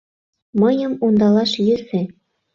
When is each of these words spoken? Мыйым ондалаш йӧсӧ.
Мыйым 0.61 0.93
ондалаш 1.05 1.51
йӧсӧ. 1.67 2.01